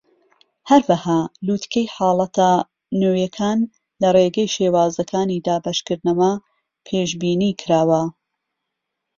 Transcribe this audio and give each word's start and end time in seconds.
هەروەها، 0.69 1.19
لووتکەی 1.45 1.91
حاڵەتە 1.95 2.51
نوێیەکان 3.01 3.59
لە 4.01 4.07
ڕێگەی 4.15 4.51
شێوازەکانی 4.55 5.43
دابەشکردنەوە 5.47 6.31
پێشبینیکراوە. 6.85 8.01